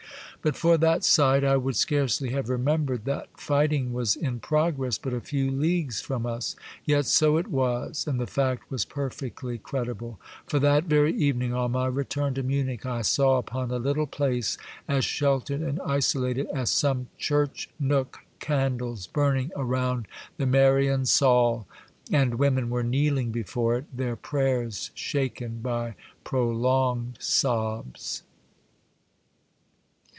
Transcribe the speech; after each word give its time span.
But 0.43 0.55
for 0.57 0.75
that 0.79 1.03
sight, 1.03 1.43
I 1.43 1.55
would 1.55 1.75
scarcely 1.75 2.31
have 2.31 2.49
remembered 2.49 3.05
that 3.05 3.27
fighting 3.37 3.93
was 3.93 4.15
in 4.15 4.39
progress 4.39 4.97
but 4.97 5.13
a 5.13 5.21
few 5.21 5.51
leagues 5.51 6.01
from 6.01 6.25
us. 6.25 6.55
Yet 6.83 7.05
so 7.05 7.37
it 7.37 7.49
was, 7.49 8.07
and 8.07 8.19
the 8.19 8.25
fact 8.25 8.71
was 8.71 8.83
perfectly 8.83 9.59
credible; 9.59 10.19
for 10.47 10.57
that 10.57 10.85
very 10.85 11.15
evening 11.15 11.53
on 11.53 11.73
my 11.73 11.85
return 11.85 12.33
to 12.33 12.41
Munich, 12.41 12.87
I 12.87 13.03
saw 13.03 13.37
upon 13.37 13.69
a 13.69 13.77
little 13.77 14.07
place, 14.07 14.57
as 14.87 15.05
sheltered 15.05 15.61
and 15.61 15.79
isolated 15.81 16.47
as 16.51 16.71
some 16.71 17.09
church 17.19 17.69
nook, 17.79 18.21
candles 18.39 19.05
burning 19.05 19.51
around 19.55 20.07
the 20.37 20.47
Marien 20.47 21.05
Saulcy 21.05 21.67
and 22.11 22.39
women 22.39 22.71
were 22.71 22.81
kneeling 22.83 23.29
before 23.31 23.75
it, 23.77 23.85
their 23.95 24.15
prayers 24.15 24.89
shaken 24.95 25.59
by 25.61 25.93
prolonged 26.23 27.17
sobs. 27.21 28.23